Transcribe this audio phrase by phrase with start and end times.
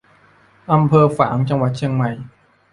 [0.71, 2.11] อำเภอฝาง จังหวัดเชียงใหม่